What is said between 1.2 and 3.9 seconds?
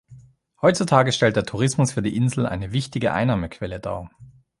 der Tourismus für die Insel eine wichtige Einnahmequelle